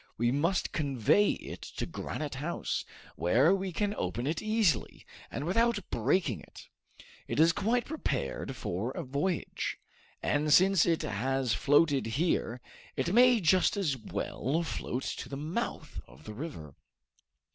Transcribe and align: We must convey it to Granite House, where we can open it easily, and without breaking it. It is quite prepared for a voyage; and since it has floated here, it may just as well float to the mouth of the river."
We 0.17 0.31
must 0.31 0.71
convey 0.71 1.33
it 1.33 1.61
to 1.61 1.85
Granite 1.85 2.33
House, 2.41 2.85
where 3.15 3.53
we 3.53 3.71
can 3.71 3.93
open 3.93 4.25
it 4.25 4.41
easily, 4.41 5.05
and 5.29 5.45
without 5.45 5.77
breaking 5.91 6.39
it. 6.41 6.69
It 7.27 7.39
is 7.39 7.53
quite 7.53 7.85
prepared 7.85 8.55
for 8.55 8.89
a 8.89 9.03
voyage; 9.03 9.77
and 10.23 10.51
since 10.51 10.87
it 10.87 11.03
has 11.03 11.53
floated 11.53 12.07
here, 12.07 12.61
it 12.95 13.13
may 13.13 13.39
just 13.39 13.77
as 13.77 13.95
well 13.95 14.63
float 14.63 15.03
to 15.03 15.29
the 15.29 15.37
mouth 15.37 16.01
of 16.07 16.23
the 16.23 16.33
river." 16.33 16.73